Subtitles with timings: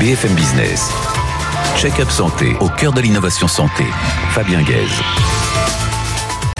[0.00, 0.92] BFM Business.
[1.76, 3.82] Check-up santé au cœur de l'innovation santé.
[4.30, 5.02] Fabien Guèze.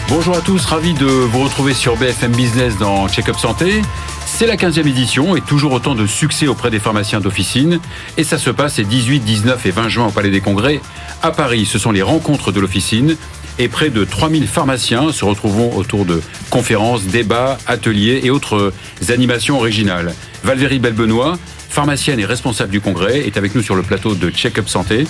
[0.09, 3.81] Bonjour à tous, ravi de vous retrouver sur BFM Business dans Check-up Santé.
[4.25, 7.79] C'est la 15e édition et toujours autant de succès auprès des pharmaciens d'officine.
[8.17, 10.81] Et ça se passe les 18, 19 et 20 juin au Palais des Congrès
[11.21, 11.65] à Paris.
[11.65, 13.15] Ce sont les rencontres de l'officine
[13.57, 18.73] et près de 3000 pharmaciens se retrouveront autour de conférences, débats, ateliers et autres
[19.09, 20.13] animations originales.
[20.43, 21.37] Valérie Belbenoît,
[21.69, 25.05] pharmacienne et responsable du congrès, est avec nous sur le plateau de Check-up Santé.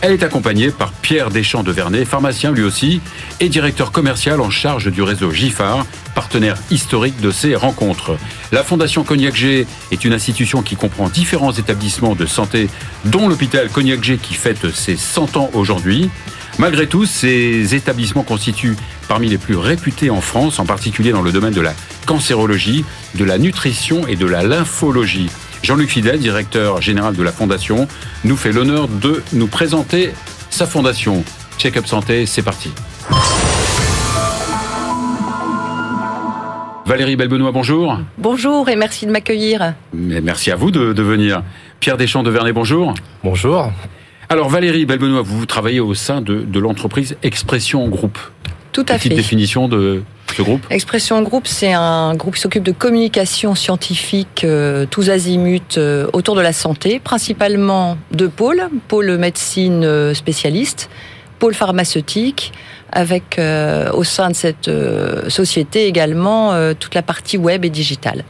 [0.00, 3.00] Elle est accompagnée par Pierre Deschamps de Vernet, pharmacien lui aussi,
[3.40, 8.18] et directeur commercial en charge du réseau GIFAR, partenaire historique de ces rencontres.
[8.52, 12.68] La Fondation Cognac G est une institution qui comprend différents établissements de santé,
[13.06, 16.10] dont l'hôpital Cognac G qui fête ses 100 ans aujourd'hui.
[16.58, 18.76] Malgré tout, ces établissements constituent
[19.08, 21.74] parmi les plus réputés en France, en particulier dans le domaine de la
[22.06, 25.30] cancérologie, de la nutrition et de la lymphologie.
[25.64, 27.88] Jean-Luc Fidel, directeur général de la Fondation,
[28.24, 30.10] nous fait l'honneur de nous présenter
[30.50, 31.24] sa fondation.
[31.56, 32.70] Check-up Santé, c'est parti.
[36.84, 37.98] Valérie Belbenoît, bonjour.
[38.18, 39.72] Bonjour et merci de m'accueillir.
[39.94, 41.42] Merci à vous de, de venir.
[41.80, 42.92] Pierre Deschamps de Vernet, bonjour.
[43.22, 43.72] Bonjour.
[44.28, 48.18] Alors Valérie Belbenoît, vous travaillez au sein de, de l'entreprise Expression Groupe.
[48.72, 49.16] Tout à Petite fait.
[49.16, 54.86] définition de ce groupe Expression Groupe, c'est un groupe qui s'occupe de communication scientifique euh,
[54.86, 60.90] tous azimuts euh, autour de la santé, principalement deux pôles, pôle médecine euh, spécialiste,
[61.38, 62.52] pôle pharmaceutique,
[62.92, 64.70] avec euh, au sein de cette
[65.28, 68.24] société également toute la partie web et digitale.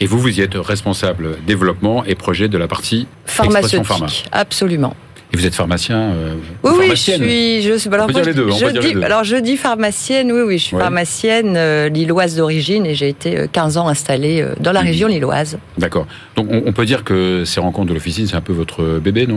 [0.00, 3.62] Et vous, vous y êtes responsable développement et projet de la partie Pharma.
[3.62, 4.96] Pharmaceutique, absolument.
[5.34, 7.62] Et vous êtes pharmacien euh, Oui, oui, je pharmacienne suis.
[7.62, 9.02] Je, alors, peut dire les deux, on je dis, les deux.
[9.02, 10.82] Alors, je dis pharmacienne, oui, oui, je suis Ouais.
[10.82, 15.08] pharmacienne euh, lilloise d'origine et j'ai été euh, 15 ans installée euh, dans la région
[15.08, 15.58] lilloise.
[15.76, 16.06] D'accord.
[16.36, 19.26] Donc on, on peut dire que ces rencontres de l'officine, c'est un peu votre bébé,
[19.26, 19.36] non?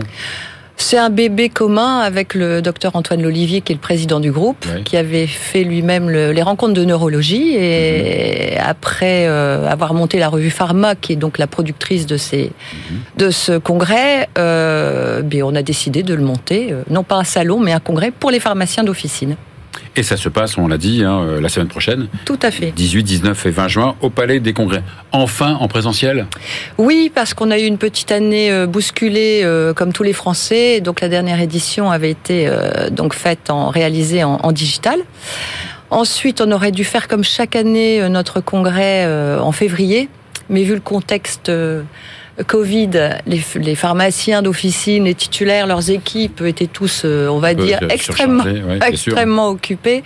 [0.79, 4.65] C'est un bébé commun avec le docteur Antoine Lolivier, qui est le président du groupe,
[4.85, 7.55] qui avait fait lui-même le- les rencontres de neurologie.
[7.55, 8.61] Et Mhm.
[8.65, 12.51] après euh, avoir monté la revue Pharma, qui est donc la productrice de, ces,
[12.91, 12.97] Mhm.
[13.17, 17.23] de ce congrès, euh, ben, on a décidé de le monter, euh, non pas un
[17.23, 19.35] salon, mais un congrès pour les pharmaciens d'officine.
[19.95, 22.71] Et ça se passe, on l'a dit, hein, euh, la semaine prochaine, Tout à fait.
[22.75, 24.83] 18, 19 et 20 juin, au Palais des Congrès.
[25.11, 26.27] Enfin en présentiel?
[26.77, 30.81] Oui, parce qu'on a eu une petite année euh, bousculée euh, comme tous les Français.
[30.81, 34.99] Donc la dernière édition avait été euh, donc faite en réalisée en, en digital.
[35.89, 39.07] Ensuite, on aurait dû faire comme chaque année notre congrès
[39.39, 40.09] en février,
[40.49, 41.49] mais vu le contexte
[42.45, 42.91] Covid,
[43.25, 48.43] les, les pharmaciens d'officine, les titulaires, leurs équipes étaient tous, euh, on va dire, extrêmement
[48.43, 50.03] ouais, occupés.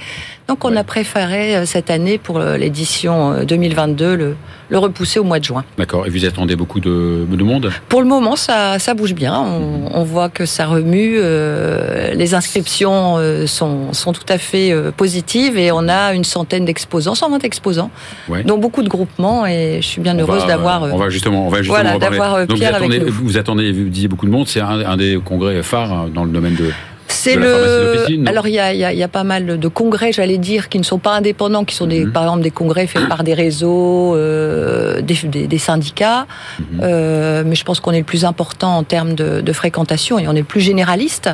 [0.47, 0.77] Donc on Ouais.
[0.77, 4.35] a préféré euh, cette année pour euh, l'édition euh, 2022 le,
[4.71, 5.63] le repousser au mois de juin.
[5.77, 6.07] D'accord.
[6.07, 7.71] Et vous attendez beaucoup de, de monde?
[7.89, 9.37] Pour le moment, ça, ça bouge bien.
[9.37, 11.15] On, on voit que ça remue.
[11.17, 16.23] euh, les inscriptions euh, sont, sont tout à fait euh, positives et on a une
[16.23, 17.91] centaine d'exposants, 120 exposants,
[18.29, 18.43] Ouais.
[18.43, 20.83] dont beaucoup de groupements et je suis bien On heureuse d'avoir.
[20.83, 23.13] On va justement, on va justement voilà, d'avoir, Pierre vous attendez, avec nous.
[23.23, 24.47] vous attendez, vous disiez beaucoup de monde.
[24.47, 26.71] C'est un, un des congrès phares hein, dans le domaine de.
[27.11, 28.27] C'est le.
[28.27, 30.37] Alors il y a, il y, a, il y a pas mal de congrès, j'allais
[30.37, 32.11] dire, qui ne sont pas indépendants, qui sont des, Mhm.
[32.13, 36.25] par exemple des congrès faits par des réseaux, euh, des, des- des syndicats.
[36.59, 36.65] Mhm.
[36.81, 40.27] Euh, mais je pense qu'on est le plus important en termes de, de fréquentation et
[40.27, 41.29] on est le plus généraliste.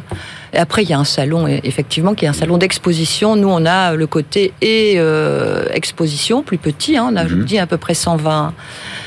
[0.53, 3.35] Et après, il y a un salon, e- effectivement, qui est un salon d'exposition.
[3.35, 6.97] Nous, on a le côté et euh, exposition, plus petit.
[6.97, 7.39] Hein, on a, je Mhm.
[7.41, 8.53] vous dis, à peu près 120,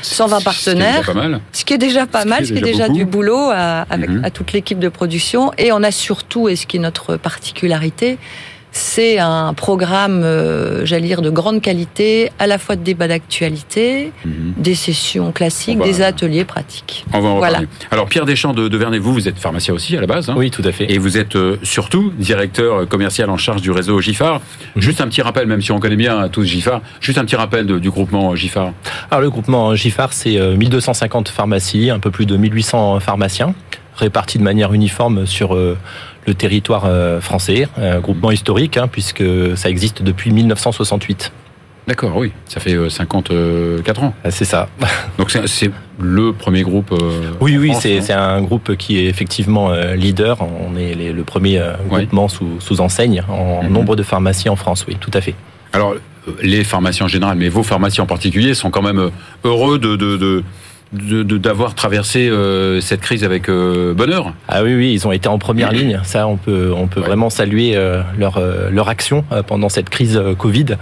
[0.01, 0.99] 120 C'est partenaires.
[1.01, 1.41] déjà pas mal.
[1.51, 4.23] Ce qui est déjà pas mal, ce qui est déjà du boulot à, avec, Mhm.
[4.23, 5.51] à toute l'équipe de production.
[5.57, 8.17] Et on a surtout, et ce qui est notre particularité,
[8.71, 14.11] c'est un programme, euh, j'allais dire, de grande qualité, à la fois de débat d'actualité,
[14.25, 14.53] Mhm.
[14.57, 17.05] des sessions classiques, va- des ateliers pratiques.
[17.13, 17.59] On va en Voilà.
[17.59, 17.67] reparler.
[17.91, 20.29] Alors Pierre Deschamps de, de Vernet, vous, vous êtes pharmacien aussi à la base.
[20.29, 20.91] hein Oui, tout à fait.
[20.91, 24.41] Et vous êtes euh, surtout directeur commercial en charge du réseau GIFAR.
[24.75, 24.81] Mhm.
[24.81, 27.65] Juste un petit rappel, même si on connaît bien tous GIFAR, juste un petit rappel
[27.65, 28.71] de- du groupement GIFAR.
[29.09, 33.53] Alors le groupement GIFAR, c'est euh, 1250 pharmacies, un peu plus de 1800 pharmaciens,
[33.95, 35.77] répartis de manière uniforme sur euh,
[36.27, 37.67] le territoire euh, français.
[37.77, 39.23] Un groupement historique, hein, puisque
[39.55, 41.31] ça existe depuis 1968.
[41.87, 44.13] D'accord, oui, ça fait euh, 54 ans.
[44.23, 44.69] Ah, C'est ça.
[45.17, 46.91] Donc c'est- le premier groupe.
[46.93, 50.37] euh, Oui, oui, c'est un groupe qui est effectivement euh, leader.
[50.41, 51.99] On est les- le premier euh, Ouais.
[51.99, 53.71] groupement sous, sous enseigne en Mhm.
[53.71, 55.35] nombre de pharmacies en France, oui, tout à fait.
[55.73, 59.09] Alors, euh, les pharmaciens en général, mais vos pharmaciens en particulier, sont quand même euh,
[59.43, 59.95] heureux de-
[60.93, 64.33] d'avoir traversé euh, cette crise avec euh, bonheur.
[64.47, 65.99] Ah oui, oui, ils ont été en première ligne.
[66.03, 67.05] Ça, on peut, on peut Ouais.
[67.07, 70.75] vraiment saluer euh, leur, euh, leur action euh, pendant cette crise euh, Covid.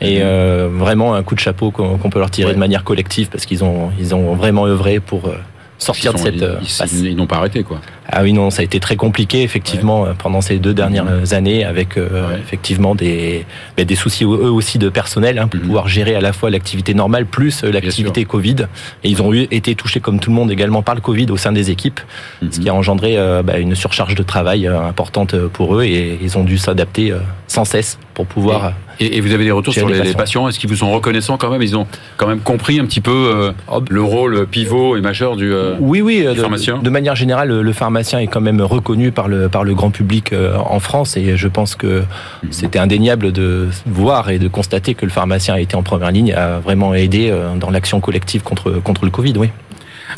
[0.00, 0.22] Et Mhm.
[0.24, 2.54] euh, vraiment un coup de chapeau qu'on peut leur tirer Ouais.
[2.54, 5.30] de manière collective parce qu'ils ont, ils ont vraiment œuvré pour,
[5.78, 6.44] sortir de cette
[6.92, 7.80] ils, ils n'ont pas arrêté quoi.
[8.08, 10.10] Ah oui non, ça a été très compliqué effectivement ouais.
[10.16, 11.34] pendant ces deux dernières mmh.
[11.34, 12.38] années avec euh, ouais.
[12.38, 13.44] effectivement des
[13.76, 15.64] bah, des soucis eux aussi de personnel hein, pour mmh.
[15.64, 18.66] pouvoir gérer à la fois l'activité normale plus l'activité Covid
[19.02, 21.36] et ils ont eu été touchés comme tout le monde également par le Covid au
[21.36, 22.00] sein des équipes
[22.42, 22.46] mmh.
[22.52, 26.18] ce qui a engendré euh, bah, une surcharge de travail euh, importante pour eux et
[26.22, 27.18] ils ont dû s'adapter euh,
[27.48, 30.58] sans cesse pour pouvoir et, et, vous avez des retours sur les, les patients Est-ce
[30.58, 31.62] qu'ils vous sont reconnaissants quand même?
[31.62, 31.86] Ils ont
[32.16, 33.82] quand même compris un petit peu euh, oh.
[33.88, 36.78] le rôle pivot et majeur du, euh, oui, oui, du de, pharmacien?
[36.78, 40.32] De manière générale, le pharmacien est quand même reconnu par le, par le grand public
[40.32, 42.46] euh, en France et je pense que mmh.
[42.50, 46.32] c'était indéniable de voir et de constater que le pharmacien a été en première ligne,
[46.32, 49.50] a vraiment aidé euh, dans l'action collective contre, contre le Covid, oui.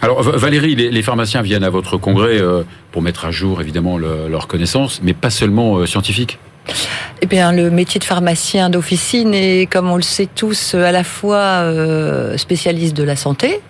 [0.03, 3.97] Alors Valérie, les, les, pharmaciens viennent à votre congrès euh, pour mettre à jour évidemment
[3.97, 6.39] le, leurs connaissances, mais pas seulement euh, scientifiques?
[7.23, 11.03] Eh bien, le métier de pharmacien d'officine est, comme on le sait tous, à la
[11.03, 11.65] fois
[12.37, 13.61] spécialiste de la santé,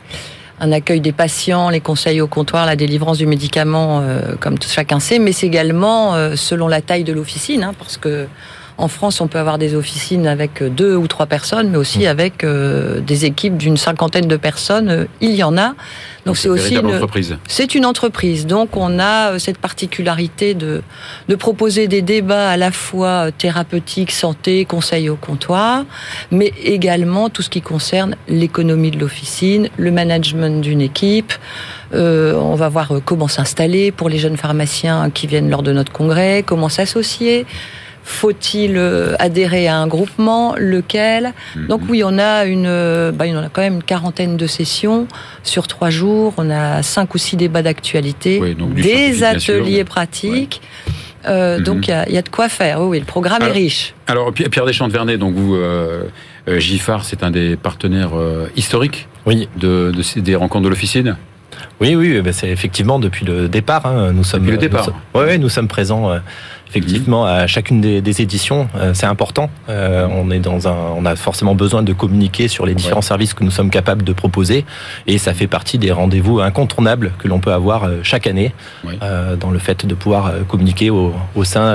[0.60, 4.68] un accueil des patients, les conseils au comptoir, la délivrance du médicament, euh, comme tout,
[4.68, 8.26] chacun sait, mais c'est également euh, selon la taille de l'officine, hein, parce que
[8.78, 12.44] en France, on peut avoir des officines avec deux ou trois personnes, mais aussi avec
[12.44, 15.08] euh, des équipes d'une cinquantaine de personnes.
[15.20, 15.74] Il y en a.
[16.26, 17.36] Donc c'est aussi une entreprise.
[17.48, 18.46] C'est une entreprise.
[18.46, 20.82] Donc on a euh, cette particularité de
[21.28, 25.84] de proposer des débats à la fois thérapeutiques, santé, conseils au comptoir,
[26.30, 31.32] mais également tout ce qui concerne l'économie de l'officine, le management d'une équipe.
[31.94, 35.90] Euh, on va voir comment s'installer pour les jeunes pharmaciens qui viennent lors de notre
[35.90, 37.44] congrès, comment s'associer.
[38.08, 40.54] Faut-il euh, adhérer à un groupement?
[40.56, 41.34] Lequel?
[41.54, 41.66] Mmh.
[41.66, 45.06] Donc oui, on a une, bah, on a quand même une quarantaine de sessions
[45.42, 46.32] sur trois jours.
[46.38, 50.62] On a cinq ou six débats d'actualité, oui, des ateliers sûr, pratiques.
[50.86, 50.92] Ouais.
[51.26, 51.62] Euh, mmh.
[51.62, 52.80] Donc il y, y, a de quoi faire.
[52.80, 53.94] Oui, oui le programme alors, est riche.
[54.06, 56.04] Alors Pierre Deschamps de Vernet, donc vous, euh,
[56.46, 59.50] Gifar, c'est un des partenaires euh, historiques oui.
[59.58, 61.16] de, de, des rencontres de l'officine?
[61.80, 63.84] Oui, oui, ben c'est effectivement depuis le départ.
[63.86, 64.42] Hein, nous sommes.
[64.42, 64.90] Depuis le départ.
[65.14, 66.10] Nous ouais, nous sommes présents.
[66.68, 68.68] Effectivement à chacune des, des éditions.
[68.76, 69.50] Euh, c'est important.
[69.68, 73.02] Euh, on est dans un, on a forcément besoin de communiquer sur les différents ouais.
[73.02, 74.64] services que nous sommes capables de proposer,
[75.06, 78.52] et ça fait partie des rendez-vous incontournables que l'on peut avoir euh, chaque année
[78.84, 78.98] ouais.
[79.02, 81.68] euh, dans le fait de pouvoir communiquer au, au sein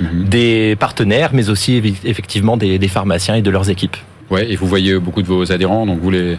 [0.00, 0.28] mm -hmm.
[0.28, 1.72] des partenaires, mais aussi
[2.04, 3.96] effectivement des, des pharmaciens et de leurs équipes.
[4.30, 6.38] Ouais, et vous voyez beaucoup de vos adhérents, donc vous les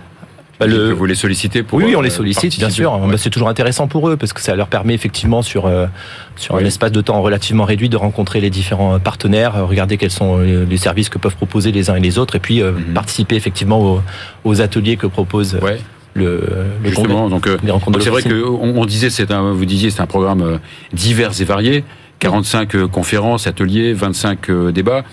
[0.59, 0.91] bah le...
[0.91, 2.93] Vous les sollicitez pour Oui, on les euh, sollicite, bien sûr.
[2.93, 3.11] Ouais.
[3.11, 5.87] Bah, c'est toujours intéressant pour eux parce que ça leur permet effectivement sur euh,
[6.35, 6.63] sur oui.
[6.63, 10.37] un espace de temps relativement réduit de rencontrer les différents partenaires, euh, regarder quels sont
[10.39, 12.93] les services que peuvent proposer les uns et les autres, et puis euh, mm -hmm.
[12.93, 14.01] participer effectivement aux,
[14.43, 15.79] aux, ateliers que propose ouais.
[16.13, 16.43] le,
[16.83, 17.47] le Justement, donc
[17.99, 20.59] c'est vrai que on, on disait c'est un vous disiez c'est un programme
[20.93, 21.83] divers et varié,
[22.19, 22.87] 45 mmh.
[22.87, 25.03] conférences, ateliers, 25 débats.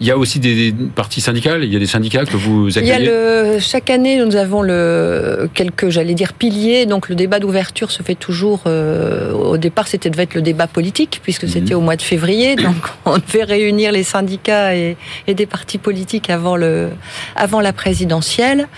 [0.00, 1.64] Il y a aussi des partis syndicales.
[1.64, 2.94] Il y a des syndicats que vous accueillez.
[2.98, 6.86] Il y a le, chaque année, nous avons le, quelques, j'allais dire, piliers.
[6.86, 8.62] Donc le débat d'ouverture se fait toujours.
[8.66, 11.78] Euh, au départ, c'était devait être le débat politique, puisque c'était mmh.
[11.78, 12.56] au mois de février.
[12.56, 14.96] Donc on devait réunir les syndicats et,
[15.26, 16.88] et, des partis politiques avant le,
[17.36, 18.68] avant la présidentielle.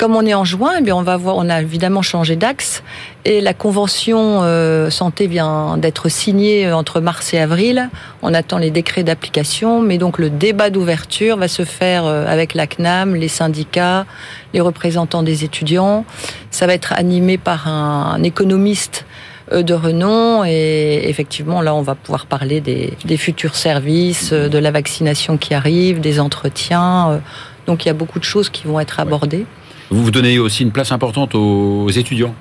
[0.00, 1.36] Comme on est en juin, eh bien on va voir.
[1.36, 2.82] On a évidemment changé d'axe
[3.26, 7.90] et la convention euh, santé vient d'être signée entre mars et avril.
[8.22, 12.54] On attend les décrets d'application, mais donc le débat d'ouverture va se faire euh, avec
[12.54, 14.06] la CNAM, les syndicats,
[14.54, 16.06] les représentants des étudiants.
[16.50, 19.04] Ça va être animé par un, économiste
[19.52, 24.48] euh, de renom et effectivement là on va pouvoir parler des, des futurs services, euh,
[24.48, 27.20] de la vaccination qui arrive, des entretiens.
[27.66, 29.44] Donc il y a beaucoup de choses qui vont être abordées.
[29.90, 32.34] Vous vous donnez aussi une place importante aux étudiants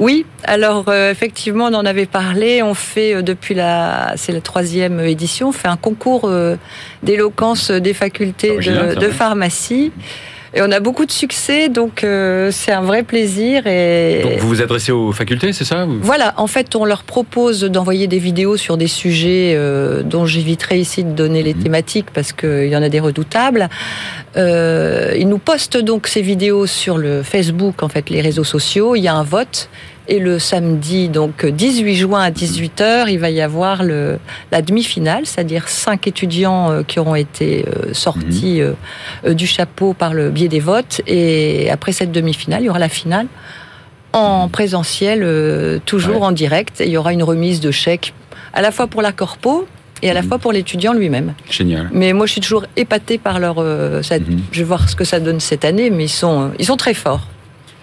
[0.00, 2.62] oui, alors euh, effectivement, on en avait parlé.
[2.62, 6.56] On fait euh, depuis la, c'est la troisième édition, on fait un concours euh,
[7.02, 9.92] d'éloquence des facultés de, de, pharmacie.
[10.54, 13.66] Et on a beaucoup de succès, donc euh, c'est un vrai plaisir.
[13.66, 14.20] Et...
[14.22, 18.06] Donc vous vous adressez aux facultés, c'est ça Voilà, en fait, on leur propose d'envoyer
[18.06, 21.62] des vidéos sur des sujets euh, dont j'éviterai ici de donner les mmh.
[21.62, 23.68] thématiques parce qu'il y en a des redoutables.
[24.36, 28.96] Euh, ils nous postent donc ces vidéos sur le Facebook, en fait, les réseaux sociaux.
[28.96, 29.68] Il y a un vote
[30.08, 34.18] et le samedi, donc 18 juin à 18h, il va y avoir le,
[34.50, 38.60] la demi-finale, c'est-à-dire cinq étudiants euh, qui auront été euh, sortis
[39.24, 39.34] mmh.
[39.34, 41.02] du chapeau par le biais des votes.
[41.06, 43.26] Et après cette demi-finale, il y aura la finale
[44.14, 46.28] en présentiel, toujours ouais.
[46.28, 46.80] en direct.
[46.80, 48.14] Et il y aura une remise de chèques
[48.54, 49.68] à la fois pour la corpo,
[50.02, 50.28] et à la mmh.
[50.28, 51.34] fois pour l'étudiant lui-même.
[51.50, 51.88] Génial.
[51.92, 53.56] Mais moi, je suis toujours épatée par leur.
[53.58, 54.24] Euh, ça, mmh.
[54.52, 56.76] Je vais voir ce que ça donne cette année, mais ils sont, euh, ils sont
[56.76, 57.26] très forts.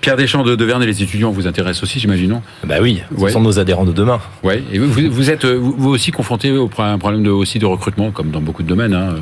[0.05, 3.01] Pierre Deschamps de, de Verne et les étudiants vous intéressent aussi, j'imagine, non Bah oui,
[3.17, 3.31] ce ouais.
[3.31, 4.19] sont nos adhérents de demain.
[4.43, 4.63] Ouais.
[4.71, 8.39] Et vous, vous êtes vous aussi confronté au problème de, aussi de recrutement, comme dans
[8.39, 8.93] beaucoup de domaines.
[8.93, 9.15] Hein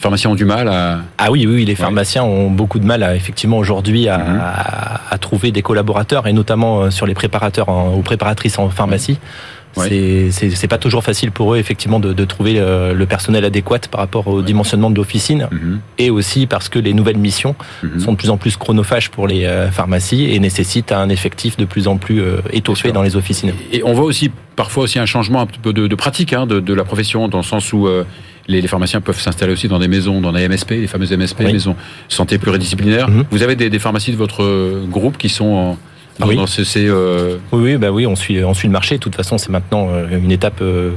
[0.00, 0.98] pharmaciens ont du mal à.
[1.16, 4.40] Ah oui, oui, les pharmaciens ont beaucoup de mal à, effectivement aujourd'hui à, Mhm.
[4.42, 8.68] à- à trouver des collaborateurs et notamment euh, sur les préparateurs en- ou préparatrices en
[8.68, 9.12] pharmacie.
[9.12, 9.18] Ouais.
[9.74, 13.78] C'est- C'est pas toujours facile pour eux effectivement de, de trouver euh, le personnel adéquat
[13.90, 17.98] par rapport au dimensionnement de l'officine Mhm, et aussi parce que les nouvelles missions mhm.
[18.00, 21.64] sont de plus en plus chronophages pour les euh, pharmacies et nécessitent un effectif de
[21.64, 23.52] plus en plus euh, étoffé dans les officines.
[23.72, 26.46] Et on voit aussi parfois aussi un changement un petit peu de, de pratique hein,
[26.46, 28.04] de, de la profession, dans le sens où euh,
[28.48, 31.40] les, les pharmaciens peuvent s'installer aussi dans des maisons, dans des MSP, les fameuses MSP,
[31.40, 31.52] Oui.
[31.52, 31.76] maisons
[32.08, 33.08] santé pluridisciplinaires.
[33.08, 33.24] Mhm.
[33.30, 35.78] Vous avez des, des pharmacies de votre groupe qui sont en-
[36.20, 36.38] Ah oui.
[36.76, 38.96] euh, Oui, oui, bah oui, on suit, on suit le marché.
[38.96, 40.90] De toute façon, c'est maintenant euh, une étape euh,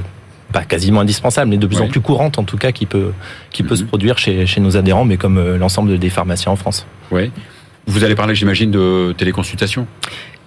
[0.52, 1.84] pas quasiment indispensable, mais de plus Ouais.
[1.84, 3.12] en plus courante en tout cas qui peut,
[3.50, 6.56] qui peut se produire chez, chez nos adhérents, mais comme euh, l'ensemble des pharmaciens en
[6.56, 6.86] France.
[7.10, 7.30] ouais.
[7.88, 9.86] Vous allez parler, j'imagine, de téléconsultation.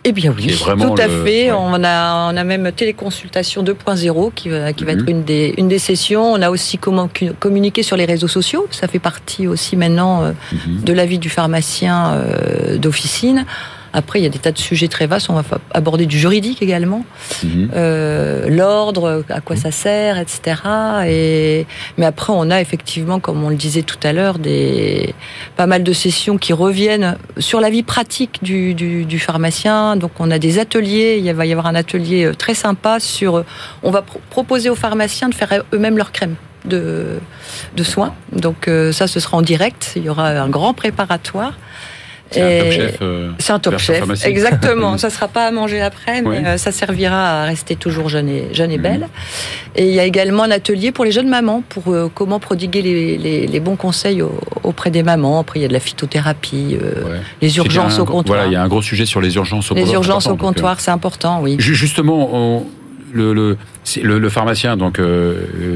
[0.04, 0.70] Eh bien oui, tout
[1.02, 1.52] à le- fait.
[1.52, 1.58] ouais.
[1.58, 5.70] On a on a même téléconsultation 2.0 qui va qui va être une des une
[5.70, 6.34] des sessions.
[6.34, 7.10] On a aussi comment
[7.40, 8.68] communiquer sur les réseaux sociaux.
[8.72, 10.84] Ça fait partie aussi maintenant euh, Mhm.
[10.84, 13.46] de la vie du pharmacien euh, d'officine.
[13.94, 15.30] Après, il y a des tas de sujets très vastes.
[15.30, 15.44] On va
[15.74, 17.06] aborder du juridique également,
[17.44, 17.70] Mhm.
[17.76, 20.62] euh, l'ordre, à quoi ça sert, etc.
[21.08, 21.66] Et
[21.98, 25.14] mais après, on a effectivement, comme on le disait tout à l'heure, des
[25.56, 29.96] pas mal de sessions qui reviennent sur la vie pratique du, du, du pharmacien.
[29.96, 31.22] Donc, on a des ateliers.
[31.24, 33.38] Il va y avoir un atelier euh, très sympa sur.
[33.38, 33.46] euh,
[33.84, 37.20] On va pro- proposer aux pharmaciens de faire eux-mêmes leur crème de,
[37.76, 38.14] de soins.
[38.34, 39.94] Donc, euh, ça, ce sera en direct.
[39.96, 41.54] Il y aura un grand préparatoire.
[42.32, 42.98] C'est un top Et- chef.
[43.02, 44.28] euh, c'est un top chef, pharmacie.
[44.28, 44.98] exactement.
[45.00, 46.46] ça sera pas à manger après, mais Ouais.
[46.46, 48.84] euh, ça servira à rester toujours jeune et, jeune et Mhm.
[48.84, 49.08] belle.
[49.76, 52.82] Et il y a également un atelier pour les jeunes mamans, pour euh, comment prodiguer
[52.84, 55.40] les, les- les bons conseils au- auprès des mamans.
[55.40, 57.20] Après, il y a de la phytothérapie, euh, Ouais.
[57.42, 58.38] les urgences un au comptoir.
[58.38, 59.96] Voilà, il y a un gros sujet sur les urgences au les comptoir.
[60.02, 61.56] urgences c'est au comptoir, c'est important, oui.
[61.60, 62.66] Ju- Justement, on-
[63.12, 65.02] le, le, c'est le, le pharmacien, donc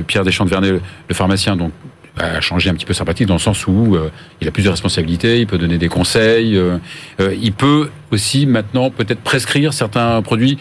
[0.05, 1.72] Pierre Deschamps de Vernet, le, le pharmacien, donc
[2.17, 4.10] a changé un petit peu sa pratique dans le sens où euh,
[4.41, 6.77] il a plus de responsabilités, il peut donner des conseils, euh,
[7.20, 10.58] euh, il peut aussi maintenant peut-être prescrire certains produits.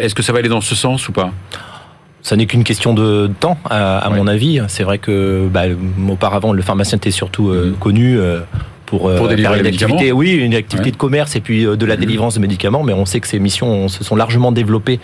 [0.00, 1.30] Est-ce que ça va aller dans ce sens ou pas?
[2.22, 4.16] Ça n'est qu'une question de temps, à, à Ouais.
[4.16, 4.60] mon avis.
[4.66, 5.62] C'est vrai que bah,
[6.08, 7.74] auparavant, le pharmacien était surtout euh, Mhm.
[7.76, 8.18] connu.
[8.18, 8.40] euh,
[8.86, 10.92] pour, euh, Pour délivrer faire une activité, médicaments oui, une activité Ouais.
[10.92, 12.00] de commerce et puis euh, de la Mhm.
[12.00, 15.00] délivrance de médicaments, mais on sait que ces missions se sont largement développées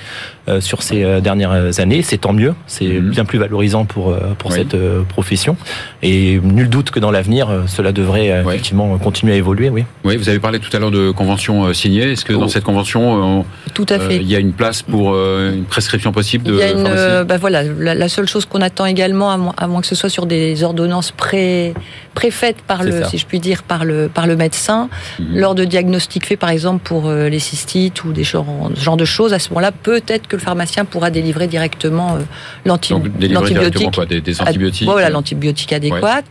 [0.48, 2.02] euh, sur ces dernières années.
[2.02, 3.10] C'est tant mieux, c'est Mhm.
[3.10, 4.56] bien plus valorisant pour pour Oui.
[4.56, 4.76] cette
[5.08, 5.56] profession.
[6.02, 8.54] Et nul doute que dans l'avenir, cela devrait Ouais.
[8.54, 9.68] effectivement continuer à évoluer.
[9.68, 9.84] Oui.
[10.04, 12.12] Oui, vous avez parlé tout à l'heure de convention euh, signée.
[12.12, 12.48] Est-ce que dans Oh.
[12.48, 14.16] cette convention, on- Tout à euh, fait.
[14.16, 16.86] il y a une place pour euh, une prescription possible de Il y a une,
[16.86, 19.86] euh, bah voilà, la, la seule chose qu'on attend également, à moins, à moins que
[19.86, 21.74] ce soit sur des ordonnances pré,
[22.14, 23.08] préfaites par le, ça.
[23.08, 25.38] si je puis dire, par le, par le médecin, Mhm.
[25.43, 28.99] lors de diagnostics faits par exemple pour euh, les cystites ou des genres, ce genre
[28.99, 32.19] de choses, à ce moment-là, peut-être que le pharmacien pourra délivrer directement euh,
[32.67, 34.25] l'anti- Donc délivrer directement l'antibiotique.
[34.26, 34.88] des, ad- antibiotiques.
[34.88, 36.26] Voilà, euh, l'antibiotique adéquate.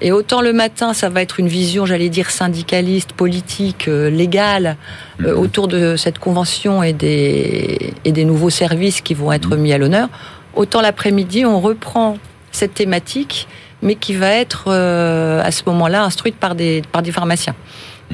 [0.00, 4.76] Et autant le matin, ça va être une vision, j'allais dire, syndicaliste, politique, euh, légale,
[5.22, 5.38] euh, Mhm.
[5.38, 9.60] autour de cette convention et des, et des nouveaux services qui vont être Mhm.
[9.60, 10.08] mis à l'honneur.
[10.54, 12.16] Autant l'après-midi, on reprend
[12.52, 13.46] cette thématique,
[13.82, 17.54] mais qui va être euh, à ce moment-là instruite par des, par des pharmaciens,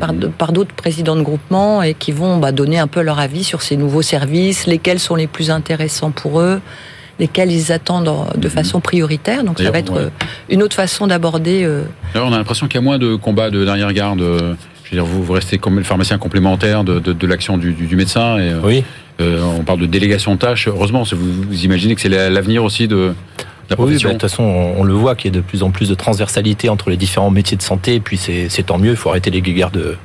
[0.01, 0.31] par, Mhm.
[0.53, 3.77] d'autres présidents de groupement, et qui vont bah, donner un peu leur avis sur ces
[3.77, 6.61] nouveaux services, lesquels sont les plus intéressants pour eux,
[7.19, 8.51] lesquels ils attendent en- de Mhm.
[8.55, 9.45] façon prioritaire.
[9.45, 10.01] Donc ça va être ouais.
[10.03, 10.09] euh,
[10.49, 11.63] une autre façon d'aborder.
[11.65, 14.21] euh, on a l'impression qu'il y a moins de combats de dernière garde.
[14.21, 17.73] Je veux dire, vous, vous restez comme le pharmacien complémentaire de, de, de l'action du,
[17.73, 18.39] du, du médecin.
[18.39, 18.85] Et, Oui.
[19.21, 20.69] euh, on parle de délégation de tâches.
[20.69, 23.15] Heureusement, vous, vous imaginez que c'est la- l'avenir aussi de,
[23.79, 25.71] Oui, bah, de toute façon, on on le voit qu'il y a de plus en
[25.71, 28.97] plus de transversalité entre les différents métiers de santé, et puis c'est tant mieux, il
[28.97, 29.97] faut arrêter les guéguerres de,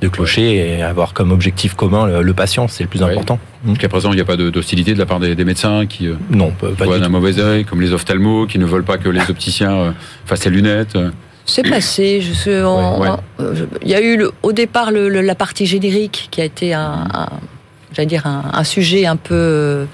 [0.00, 3.10] de clocher et avoir comme objectif commun le, le patient, c'est le plus Ouais.
[3.12, 3.38] important.
[3.66, 6.06] Jusqu'à présent, il n'y a pas de- d'hostilité de la part des, des médecins qui
[6.06, 8.98] euh, Non, pas, pas voient d'un mauvais œil, comme les ophtalmos, qui ne veulent pas
[8.98, 9.90] que les opticiens euh,
[10.26, 10.96] fassent les lunettes.
[10.96, 11.10] euh.
[11.46, 12.20] C'est passé.
[12.20, 13.14] Je sais, on- Ouais, ouais.
[13.38, 16.40] on- je- il y a eu le- au départ le- le- la partie générique qui
[16.42, 17.28] a été un, un-
[17.94, 19.84] j'allais dire un, un sujet un peu euh,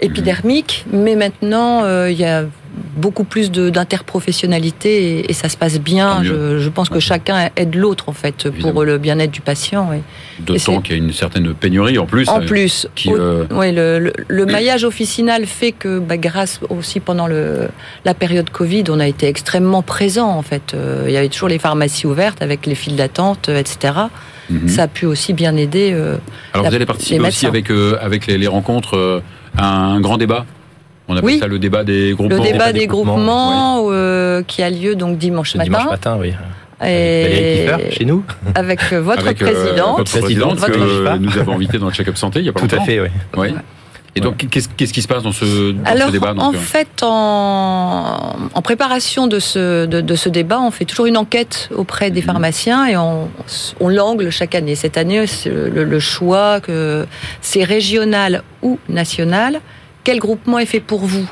[0.00, 2.44] épidermique, mais maintenant euh, il y a
[2.96, 6.22] beaucoup plus d'interprofessionnalité et, et ça se passe bien.
[6.22, 8.72] Je, je pense que chacun aide l'autre en fait Évidemment.
[8.72, 9.92] pour le bien-être du patient.
[9.92, 10.02] et-
[10.42, 12.28] D'autant qu'il y a une certaine pénurie en plus.
[12.28, 16.16] En euh, plus, qui, au- euh, ouais, le, le- le maillage officinal fait que, bah,
[16.16, 17.68] grâce aussi pendant le,
[18.04, 20.74] la période Covid, on a été extrêmement présent en fait.
[21.06, 23.94] Il y avait toujours les pharmacies ouvertes avec les files d'attente, etc.
[24.48, 24.68] mhm.
[24.68, 25.90] Ça a pu aussi bien aider.
[25.92, 26.16] euh,
[26.52, 29.22] Alors la- vous allez participer aussi avec, euh, avec les, les rencontres
[29.58, 30.44] un grand débat.
[31.08, 31.38] On appelle Oui.
[31.40, 32.42] ça le débat des le groupements.
[32.42, 36.16] débat des des groupements, groupements euh, qui a lieu donc dimanche Ce matin, dimanche matin,
[36.20, 36.32] oui.
[36.78, 38.24] Avec et Kiefer, chez nous.
[38.54, 39.98] avec euh, votre avec euh, présidente.
[39.98, 42.66] votre présidente que nous avons invité dans le check-up santé il y a pas Tout
[42.70, 42.84] à longtemps.
[42.86, 43.08] fait, oui.
[43.36, 43.48] Oui.
[44.16, 46.58] Et donc, qu'est-ce qui se passe dans ce, dans Alors, ce débat donc, en euh,
[46.58, 51.68] fait, en, en préparation de ce, de, de ce débat, on fait toujours une enquête
[51.74, 52.26] auprès des Mhm.
[52.26, 53.30] pharmaciens et on,
[53.78, 54.74] on l'angle chaque année.
[54.74, 57.06] Cette année, le, le choix que
[57.40, 59.60] c'est régional ou national.
[60.02, 61.30] Quel groupement est fait pour vous?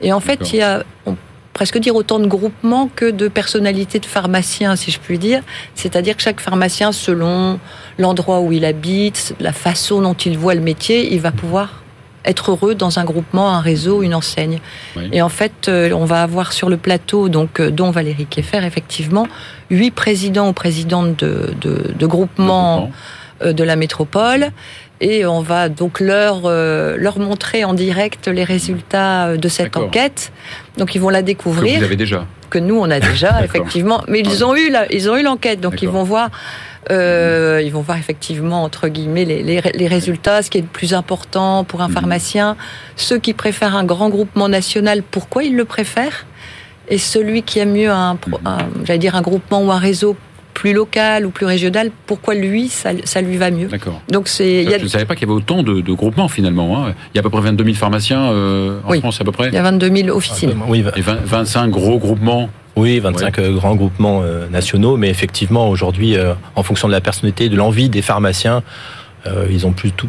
[0.00, 1.16] Et en fait, il y a on,
[1.52, 5.42] presque dire autant de groupements que de personnalités de pharmaciens, si je puis dire.
[5.74, 7.58] C'est-à-dire que chaque pharmacien, selon
[7.98, 11.79] l'endroit où il habite, la façon dont il voit le métier, il va pouvoir
[12.24, 14.60] être heureux dans un groupement, un réseau, une enseigne.
[14.96, 15.08] Oui.
[15.12, 18.64] Et en fait, euh, on va avoir sur le plateau, donc euh, dont Valérie Keffer,
[18.64, 19.26] effectivement,
[19.70, 22.90] huit présidents ou présidentes de, de, de groupements
[23.42, 24.50] euh, de la métropole.
[25.00, 29.76] Et on va donc leur, euh, leur montrer en direct les résultats euh, de cette
[29.76, 30.30] enquête.
[30.76, 31.78] Donc ils vont la que découvrir.
[31.78, 32.26] vous avez déjà.
[32.50, 34.02] que nous on a déjà effectivement.
[34.08, 35.60] Mais ils ont eu la, ils ont eu l'enquête.
[35.60, 36.28] Donc ils vont voir
[36.90, 40.66] euh, ils vont voir effectivement entre guillemets les, les, les résultats ce qui est le
[40.66, 41.94] plus important pour un Mhm.
[41.94, 42.56] pharmacien
[42.96, 46.26] ceux qui préfèrent un grand groupement national pourquoi ils le préfèrent?
[46.88, 50.16] Et celui qui aime mieux un, un- j'allais dire un groupement ou un réseau
[50.60, 53.98] plus local ou plus régional pourquoi lui ça, ça lui va mieux D'accord.
[54.10, 56.84] donc c'est Je ne savais pas qu'il y avait autant de, de groupements finalement.
[56.86, 56.94] hein.
[57.14, 58.98] Il y a à peu près 22 000 pharmaciens euh, en Oui.
[59.00, 59.48] France à peu près.
[59.48, 62.50] il y a 22 000 officines Oui, Et 20 25 gros groupements.
[62.76, 67.00] Oui, 25 euh, grands groupements euh, nationaux, mais effectivement, aujourd'hui, euh, en fonction de la
[67.00, 68.62] personnalité, de l'envie des pharmaciens,
[69.26, 70.08] euh, ils ont plutôt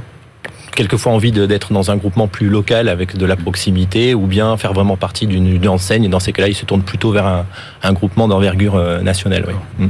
[0.75, 4.73] quelquefois envie d'être dans un groupement plus local avec de la proximité ou bien faire
[4.73, 6.03] vraiment partie d'une enseigne.
[6.03, 7.45] Et dans ces cas-là, ils se tournent plutôt vers un,
[7.83, 9.45] un groupement d'envergure nationale.
[9.79, 9.87] Oui.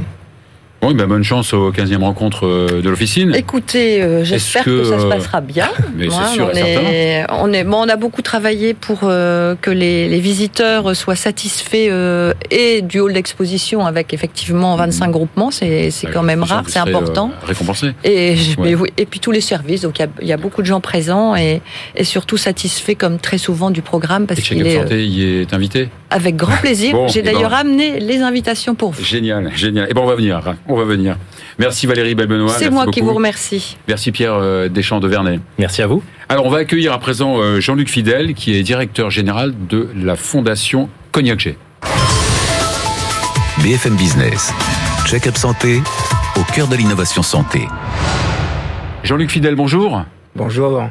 [0.84, 3.32] Oui, ben, bonne chance aux 15e rencontres euh, de l'officine.
[3.36, 5.68] Écoutez, euh, j'espère que, que, ça se euh, passera bien.
[5.96, 9.54] mais Ouais, sûr on, et est, on est, bon, on a beaucoup travaillé pour euh,
[9.60, 15.52] que les, les visiteurs soient satisfaits euh, et du hall d'exposition avec effectivement 25 groupements,
[15.52, 17.30] c'est c'est quand même rare, c'est important.
[17.46, 17.92] récompensé.
[18.02, 18.70] Et, je- Ouais.
[18.70, 20.62] mais oui, et puis tous les services, donc il y a, il y a beaucoup
[20.62, 21.62] de gens présents et,
[21.94, 25.54] et surtout satisfaits comme très souvent du programme parce Et qu'il est Santé y est
[25.54, 25.88] invité.
[26.10, 26.92] avec grand plaisir.
[26.92, 29.02] Bon, J'ai eh ben, d'ailleurs amené les invitations pour vous.
[29.04, 29.88] Génial, génial.
[29.88, 30.56] Et ben on va venir, hein.
[30.72, 31.16] On va venir.
[31.58, 32.54] Merci Valérie Belbenoît.
[32.58, 33.76] C'est moi qui vous remercie.
[33.88, 35.40] Merci Pierre euh, Deschamps de Vernet.
[35.58, 36.02] Merci à vous.
[36.28, 40.16] Alors on va accueillir à présent euh, Jean-Luc Fidel, qui est directeur général de la
[40.16, 41.56] Fondation Cognac G.
[43.62, 44.52] BFM Business.
[45.06, 45.80] Check-up santé
[46.36, 47.60] au cœur de l'innovation santé.
[49.04, 50.04] Jean-Luc Fidel, bonjour.
[50.34, 50.84] Bonjour.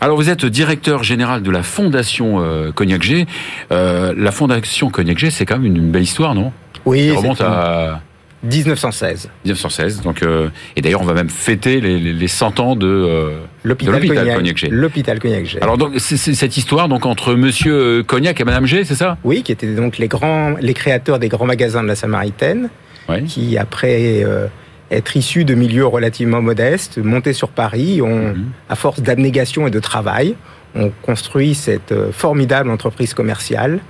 [0.00, 3.26] Alors vous êtes directeur général de la Fondation euh, Cognac G.
[3.72, 6.52] Euh, la Fondation Cognac G, c'est quand même une belle histoire, non?
[6.84, 8.02] Oui, Ça remonte à
[8.44, 9.30] 1916.
[9.44, 10.02] 1916.
[10.02, 12.86] Donc, euh, et d'ailleurs, on va même fêter les, les, les 100 ans de.
[12.86, 13.30] euh,
[13.64, 14.66] L'hôpital Cognac.
[14.70, 15.58] L'hôpital Cognac G.
[15.62, 19.16] Alors donc c'est cette histoire donc entre Monsieur euh, Cognac et Madame G, c'est ça?
[19.24, 22.68] Oui, qui étaient donc les grands, les créateurs des grands magasins de la Samaritaine,
[23.08, 23.24] Oui.
[23.24, 24.46] qui après euh,
[24.90, 28.44] être issus de milieux relativement modestes, montés sur Paris, ont, Mhm.
[28.68, 30.34] à force d'abnégation et de travail,
[30.76, 33.80] ont construit cette formidable entreprise commerciale.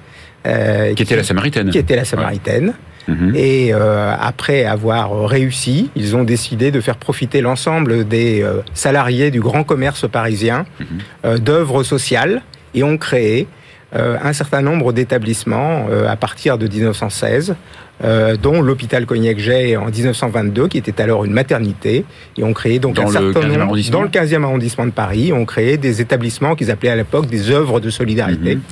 [0.45, 1.71] Qui était la Samaritaine.
[1.71, 2.75] qui était la Samaritaine.
[3.09, 3.33] Mhm.
[3.35, 9.31] Et euh, après avoir réussi, ils ont décidé de faire profiter l'ensemble des euh, salariés
[9.31, 10.87] du grand commerce parisien Mhm.
[11.27, 12.43] euh, d'œuvres sociales
[12.75, 13.47] et ont créé
[13.93, 17.55] un certain nombre d'établissements euh, à partir de 1916,
[18.03, 22.05] euh, dont l'hôpital Cognac-Jay en 1922, qui était alors une maternité,
[22.37, 24.87] et ont créé donc Dans un le certain 15e nombre arrondissement dans le 15e arrondissement
[24.87, 28.57] de Paris, ont créé des établissements qu'ils appelaient à l'époque des œuvres de solidarité.
[28.57, 28.63] Mhm.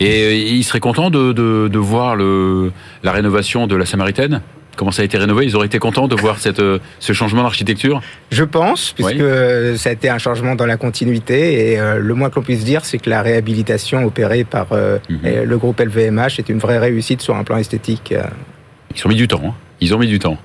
[0.00, 2.72] Et euh, il serait content de, de, de voir le,
[3.02, 4.40] la rénovation de la Samaritaine?
[4.76, 7.42] Comment ça a été rénové Ils auraient été contents de voir cette, euh, ce changement
[7.42, 9.78] d'architecture Je pense, puisque Oui.
[9.78, 12.84] ça a été un changement dans la continuité, et euh, le moins qu'on puisse dire,
[12.84, 15.44] c'est que la réhabilitation opérée par euh, Mhm.
[15.44, 18.14] le groupe LVMH est une vraie réussite sur un plan esthétique.
[18.96, 19.42] Ils ont mis du temps.
[19.44, 19.54] hein.
[19.80, 20.38] Ils ont mis du temps.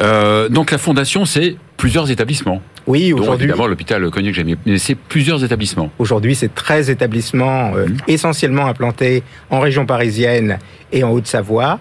[0.00, 2.62] Euh, donc la fondation, c'est plusieurs établissements.
[2.86, 5.90] Oui, aujourd'hui, évidemment l'hôpital Cognac j'ai mais c'est plusieurs établissements.
[6.00, 7.96] aujourd'hui, c'est 13 établissements euh, Mhm.
[8.08, 10.58] essentiellement implantés en région parisienne
[10.90, 11.78] et en Haute-Savoie,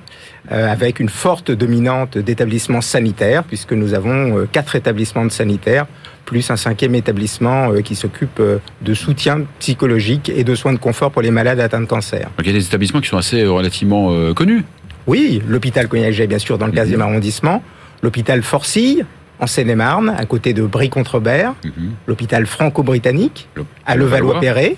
[0.52, 5.86] avec une forte dominante d'établissements sanitaires, puisque nous avons euh, quatre établissements de sanitaires,
[6.26, 10.78] plus un cinquième établissement euh, qui s'occupe euh, de soutien psychologique et de soins de
[10.78, 12.26] confort pour les malades atteints de cancer.
[12.38, 14.64] Donc il y a des établissements qui sont assez euh, relativement euh, connus.
[15.08, 17.02] Oui, l'hôpital Cognac-Jay, bien sûr, dans le 15e Mhm.
[17.02, 17.64] arrondissement.
[18.04, 19.06] L'hôpital Forcille,
[19.40, 21.56] en Seine-et-Marne, à côté de Brie-Contrebert.
[21.66, 21.92] Mhm.
[22.08, 23.48] L'hôpital franco-britannique,
[23.88, 24.76] à Levallois-Perret.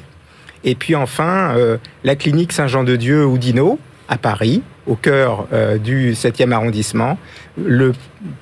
[0.64, 6.52] Et puis enfin, euh, la clinique Saint-Jean-de-Dieu Oudinot, à Paris, au cœur euh, du 7e
[6.52, 7.18] arrondissement.
[7.58, 7.94] Le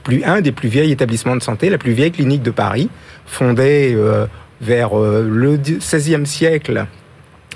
[0.03, 2.89] plus, un des plus vieils établissements de santé, la plus vieille clinique de Paris,
[3.25, 4.25] fondée euh,
[4.61, 6.85] vers euh, le 16e siècle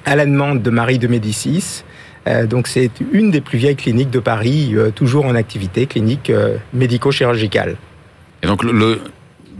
[0.05, 1.83] à la demande de Marie de Médicis.
[2.49, 6.31] Donc c'est une des plus vieilles cliniques de Paris, toujours en activité, clinique
[6.73, 7.75] médico-chirurgicale.
[8.41, 8.95] Et donc vous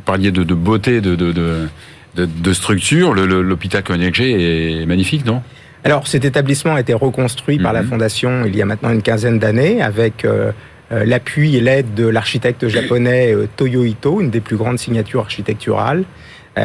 [0.04, 1.68] parliez de, beauté de, de,
[2.16, 3.14] de, structure.
[3.14, 5.44] L'hôpital Cognac est magnifique, non?
[5.86, 7.90] Alors, cet établissement a été reconstruit par la Mhm.
[7.90, 10.52] Fondation il y a maintenant une quinzaine d'années avec euh,
[10.92, 15.22] euh, l'appui et l'aide de l'architecte japonais euh, Toyo Ito, une des plus grandes signatures
[15.22, 16.04] architecturales.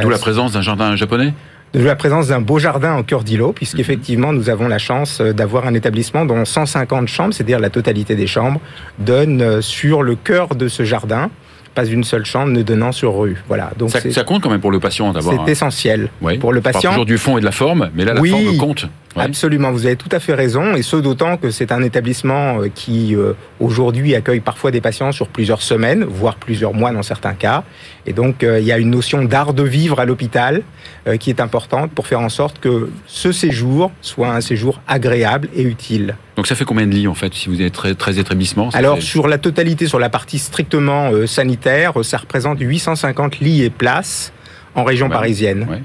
[0.01, 1.35] D'où la présence d'un jardin japonais?
[1.75, 5.67] De la présence d'un beau jardin au cœur d'îlot, puisqu'effectivement, nous avons la chance d'avoir
[5.67, 8.61] un établissement dont 150 chambres, c'est-à-dire la totalité des chambres,
[8.99, 11.31] donnent euh, sur le cœur de ce jardin,
[11.75, 13.37] pas une seule chambre ne donnant sur rue.
[13.49, 13.71] Voilà.
[13.79, 15.45] Donc, ça, ça compte quand même pour le patient d'avoir.
[15.47, 16.09] c'est essentiel.
[16.21, 16.37] Ouais.
[16.39, 16.91] pour le On parle patient.
[16.91, 18.31] toujours du fond et de la forme, mais là, la Oui.
[18.31, 18.89] forme compte.
[19.17, 19.25] Ouais.
[19.25, 22.69] Absolument, vous avez tout à fait raison, et ce d'autant que c'est un établissement euh,
[22.73, 27.35] qui euh, aujourd'hui accueille parfois des patients sur plusieurs semaines, voire plusieurs mois dans certains
[27.35, 27.65] cas,
[28.07, 30.63] et donc euh, il y a une notion d'art de vivre à l'hôpital
[31.07, 35.49] euh, qui est importante pour faire en sorte que ce séjour soit un séjour agréable
[35.55, 36.17] et utile.
[36.37, 38.97] Donc ça fait combien de lits en fait si vous très, très établissements ça Alors
[38.97, 43.71] fait- sur la totalité, sur la partie strictement euh, sanitaire, ça représente 850 lits et
[43.71, 44.33] places
[44.75, 45.13] en région Ouais.
[45.13, 45.67] parisienne.
[45.71, 45.83] Ouais.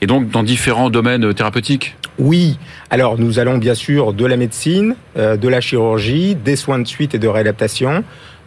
[0.00, 1.96] Et donc dans différents domaines thérapeutiques?
[2.18, 2.58] Oui,
[2.90, 6.86] alors nous allons bien sûr de la médecine, euh, de la chirurgie, des soins de
[6.86, 8.04] suite et de réadaptation,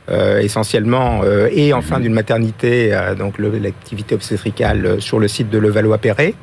[0.10, 5.58] essentiellement, euh, et enfin d'une maternité, euh, donc l'activité obstétricale euh, sur le site de
[5.58, 6.34] Levallois-Perret.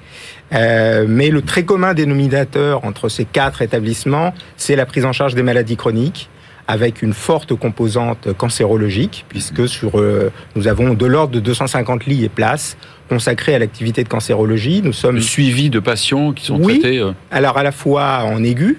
[0.52, 5.34] Euh, mais le très commun dénominateur entre ces quatre établissements, c'est la prise en charge
[5.34, 6.28] des maladies chroniques
[6.68, 12.24] avec une forte composante cancérologique, puisque sur, euh, nous avons de l'ordre de 250 lits
[12.24, 12.76] et places
[13.08, 14.80] consacrés à l'activité de cancérologie.
[14.82, 16.78] Nous sommes Le suivi de patients qui sont Oui.
[16.80, 18.78] traités euh, alors à la fois en aigu.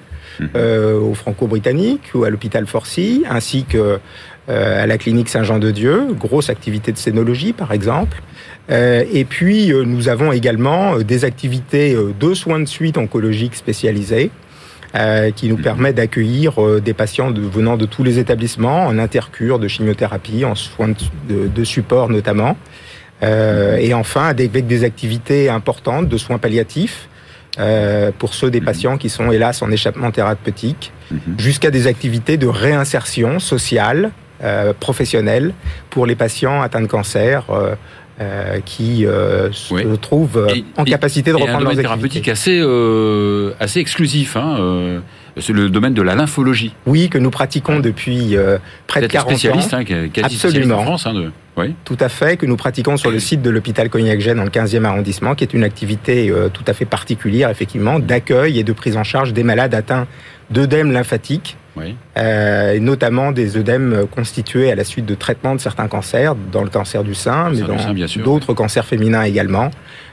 [0.55, 3.99] Euh, au Franco-Britannique ou à l'hôpital Forcy, ainsi que
[4.49, 8.21] euh, à la clinique Saint-Jean-de-Dieu, grosse activité de scénologie par exemple.
[8.71, 12.97] Euh, et puis euh, nous avons également euh, des activités euh, de soins de suite
[12.97, 14.31] oncologiques spécialisés.
[14.95, 18.99] euh, qui nous permet d'accueillir euh, des patients de- venant de tous les établissements, en
[18.99, 20.93] intercure, de chimiothérapie, en soins
[21.27, 22.55] de, support notamment.
[23.23, 27.09] Euh, et enfin, avec des activités importantes de soins palliatifs,
[27.59, 31.19] euh, pour ceux des patients qui sont hélas en échappement thérapeutique, Mhm.
[31.37, 34.11] jusqu'à des activités de réinsertion sociale,
[34.43, 35.53] euh, professionnelle,
[35.89, 37.75] pour les patients atteints de cancer euh,
[38.21, 39.83] euh, qui euh, se Oui.
[40.01, 42.31] trouvent euh, Et- en et- capacité de et un reprendre domaine leurs thérapeutique activités.
[42.31, 44.35] assez, euh, assez exclusif.
[44.35, 44.57] Hein,
[45.37, 46.75] c'est le domaine de la lymphologie.
[46.85, 49.37] Oui, que nous pratiquons depuis euh, près de êtes 40 ans.
[49.37, 50.79] spécialiste, hein, quasi spécialiste Absolument.
[50.79, 51.07] en France.
[51.07, 51.31] Hein, de...
[51.57, 51.75] oui.
[51.85, 54.85] Tout à fait, que nous pratiquons sur le site de l'hôpital Cognac-Gênes dans le 15e
[54.85, 58.97] arrondissement, qui est une activité euh, tout à fait particulière, effectivement, d'accueil et de prise
[58.97, 60.07] en charge des malades atteints
[60.49, 61.95] d'œdème lymphatique, Oui.
[62.17, 66.63] euh, et notamment des œdèmes constitués à la suite de traitements de certains cancers, dans
[66.63, 69.71] le cancer du sein, mais Cancer dans d'autres cancers féminins également.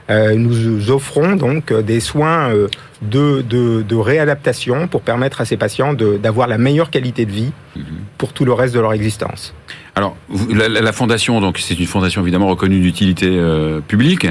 [0.09, 2.67] Euh, nous offrons donc des soins euh,
[3.01, 7.51] de, de, de réadaptation pour permettre à ces patients d'avoir la meilleure qualité de vie
[7.73, 7.83] Mhm.
[8.17, 9.53] pour tout le reste de leur existence.
[9.95, 10.17] Alors,
[10.53, 14.27] la, fondation, donc c'est une fondation évidemment reconnue d'utilité euh, publique.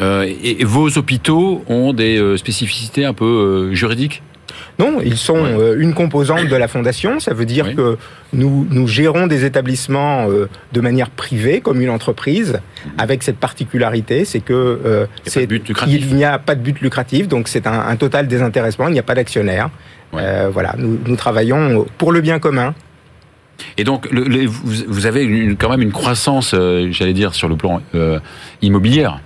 [0.00, 3.24] Euh, et, et vos hôpitaux ont des euh, spécificités un peu
[3.70, 4.22] euh, juridiques?
[4.80, 5.54] Non, ils sont Ouais.
[5.58, 7.20] euh, une composante de la fondation.
[7.20, 7.74] Ça veut dire Oui.
[7.76, 7.96] que
[8.32, 12.60] nous, nous gérons des établissements euh, de manière privée, comme une entreprise,
[12.98, 14.52] avec cette particularité, c'est que
[14.84, 15.06] euh.
[15.86, 18.88] Il a n'y a pas de but lucratif, donc c'est un, un total désintéressement.
[18.88, 19.70] Il n'y a pas d'actionnaire.
[20.12, 20.22] Ouais.
[20.24, 22.74] Euh, voilà, nous, nous travaillons pour le bien commun.
[23.76, 27.34] Et donc, le- le- vous, vous avez une- quand même une croissance, euh, j'allais dire,
[27.34, 28.18] sur le plan euh,
[28.62, 29.20] immobilière.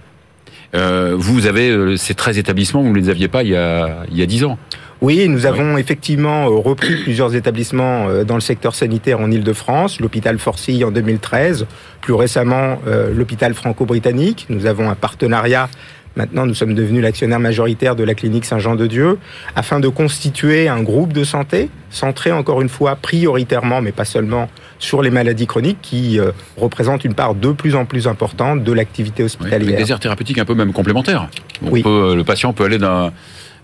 [0.75, 4.05] Euh, vous avez euh, ces 13 établissements, vous ne les aviez pas il y a,
[4.11, 4.59] il y a 10 ans.
[5.01, 10.39] Oui, nous avons effectivement euh, repris plusieurs établissements dans le secteur sanitaire en Ile-de-France, l'hôpital
[10.39, 11.67] Forcy en 2013,
[12.01, 12.79] plus récemment
[13.13, 14.47] l'hôpital franco-britannique.
[14.49, 15.69] Nous avons un partenariat,
[16.17, 19.19] maintenant nous sommes devenus l'actionnaire majoritaire de la clinique Saint-Jean-de-Dieu,
[19.57, 24.49] afin de constituer un groupe de santé centré encore une fois prioritairement, mais pas seulement,
[24.79, 28.73] sur les maladies chroniques qui euh, représentent une part de plus en plus importante de
[28.73, 29.79] l'activité Oui, avec hospitalière.
[29.85, 31.29] des aires thérapeutiques un peu même complémentaires.
[31.63, 31.83] On Oui.
[31.83, 33.13] peut, euh, le patient peut aller d'un-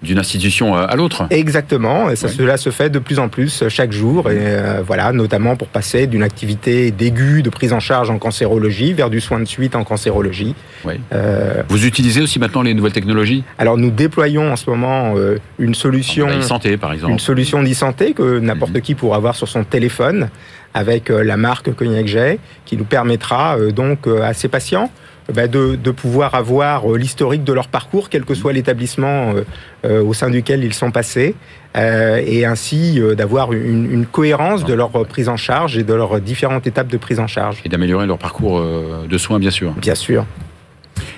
[0.03, 1.27] d'une institution à à l'autre.
[1.31, 4.83] Exactement, et ça, cela se fait de plus en plus euh, chaque jour, et euh,
[4.87, 9.21] voilà, notamment pour passer d'une activité d'aigu, de prise en charge en cancérologie, vers du
[9.21, 10.55] soin de suite en cancérologie.
[10.85, 10.95] Oui.
[11.13, 13.45] Euh, Vous utilisez aussi maintenant les nouvelles technologies?
[13.59, 17.13] Alors nous déployons en ce moment euh, une solution, La santé, par exemple.
[17.13, 18.81] une solution d'e-santé que n'importe Mhm.
[18.81, 20.31] qui pourra avoir sur son téléphone,
[20.73, 24.89] avec euh, la marque Cognac J, qui nous permettra euh, donc euh, à ces patients
[24.91, 29.33] euh, bah, de, de pouvoir avoir euh, l'historique de leur parcours, quel que soit l'établissement
[29.35, 29.45] euh,
[29.85, 31.35] euh, au sein duquel ils sont passés,
[31.77, 36.67] et ainsi d'avoir une, une cohérence de leur prise en charge et de leurs différentes
[36.67, 37.59] étapes de prise en charge.
[37.65, 39.71] Et d'améliorer leur parcours de soins, bien sûr.
[39.75, 40.27] Bien sûr.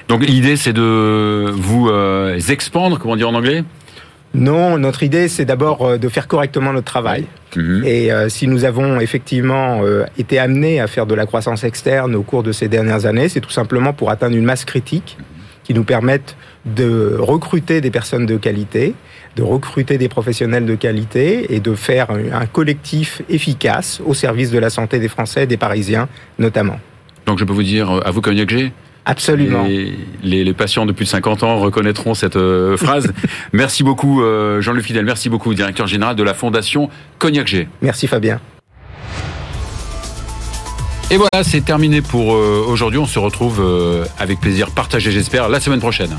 [0.08, 1.90] Donc l'idée, c'est de vous
[2.50, 3.64] expandre, comment dire en anglais?
[4.34, 7.26] Non, notre idée, c'est d'abord euh, de faire correctement notre travail.
[7.56, 7.82] Mhm.
[7.84, 12.14] Et euh, si nous avons effectivement euh, été amenés à faire de la croissance externe
[12.14, 15.18] au cours de ces dernières années, c'est tout simplement pour atteindre une masse critique
[15.64, 18.94] qui nous permettent de recruter des personnes de qualité,
[19.36, 24.58] de recruter des professionnels de qualité et de faire un collectif efficace au service de
[24.58, 26.80] la santé des Français et des Parisiens notamment.
[27.26, 28.72] Donc je peux vous dire, à vous Cognac G?
[29.04, 29.64] Absolument.
[29.64, 33.12] Les, les, patients de plus de 50 ans reconnaîtront cette euh, phrase.
[33.52, 36.88] merci beaucoup euh, Jean-Luc Fidel, merci beaucoup directeur général de la Fondation
[37.18, 37.68] Cognac G.
[37.80, 38.40] Merci Fabien.
[41.10, 42.98] Et voilà, c'est terminé pour euh, aujourd'hui.
[42.98, 43.62] On se retrouve
[44.18, 46.16] avec plaisir partagé, j'espère, la semaine prochaine.